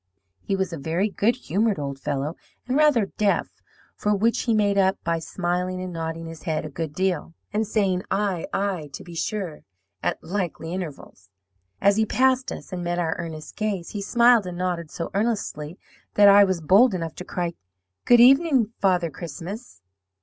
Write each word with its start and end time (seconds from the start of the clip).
He 0.41 0.55
was 0.55 0.73
a 0.73 0.79
very 0.79 1.09
good 1.11 1.35
humoured 1.35 1.77
old 1.77 1.99
fellow, 1.99 2.35
and 2.67 2.75
rather 2.75 3.05
deaf, 3.19 3.61
for 3.95 4.15
which 4.15 4.45
he 4.49 4.53
made 4.55 4.75
up 4.75 4.97
by 5.03 5.19
smiling 5.19 5.79
and 5.79 5.93
nodding 5.93 6.25
his 6.25 6.41
head 6.41 6.65
a 6.65 6.71
good 6.71 6.93
deal, 6.95 7.35
and 7.53 7.67
saying, 7.67 8.01
'aye, 8.09 8.47
aye, 8.51 8.89
to 8.93 9.03
be 9.03 9.13
sure!' 9.13 9.61
at 10.01 10.23
likely 10.23 10.73
intervals. 10.73 11.29
"As 11.79 11.97
he 11.97 12.07
passed 12.07 12.51
us 12.51 12.73
and 12.73 12.83
met 12.83 12.97
our 12.97 13.15
earnest 13.19 13.55
gaze, 13.55 13.89
he 13.89 14.01
smiled 14.01 14.47
and 14.47 14.57
nodded 14.57 14.89
so 14.89 15.11
earnestly 15.13 15.77
that 16.15 16.27
I 16.27 16.45
was 16.45 16.61
bold 16.61 16.95
enough 16.95 17.13
to 17.17 17.23
cry, 17.23 17.53
'Good 18.05 18.19
evening, 18.19 18.73
Father 18.79 19.11
Christmas!' 19.11 19.83